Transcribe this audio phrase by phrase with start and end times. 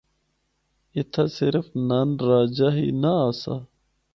[0.97, 3.55] اتھا صرف نند راجہ ہی نہ آسا۔